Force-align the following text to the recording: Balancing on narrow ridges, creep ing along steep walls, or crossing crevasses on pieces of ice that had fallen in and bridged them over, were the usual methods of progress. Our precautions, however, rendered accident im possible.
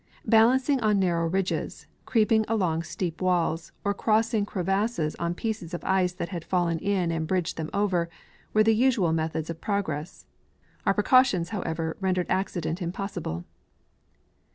Balancing 0.25 0.79
on 0.79 0.97
narrow 0.97 1.27
ridges, 1.29 1.85
creep 2.07 2.31
ing 2.31 2.43
along 2.47 2.81
steep 2.81 3.21
walls, 3.21 3.71
or 3.85 3.93
crossing 3.93 4.47
crevasses 4.47 5.15
on 5.17 5.35
pieces 5.35 5.75
of 5.75 5.83
ice 5.83 6.11
that 6.13 6.29
had 6.29 6.43
fallen 6.43 6.79
in 6.79 7.11
and 7.11 7.27
bridged 7.27 7.55
them 7.55 7.69
over, 7.71 8.09
were 8.51 8.63
the 8.63 8.73
usual 8.73 9.13
methods 9.13 9.51
of 9.51 9.61
progress. 9.61 10.25
Our 10.87 10.95
precautions, 10.95 11.49
however, 11.49 11.97
rendered 11.99 12.31
accident 12.31 12.81
im 12.81 12.91
possible. 12.91 13.45